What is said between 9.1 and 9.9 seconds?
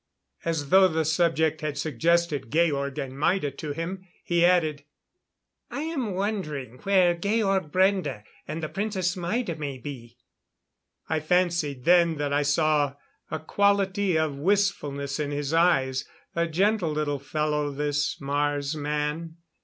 Maida may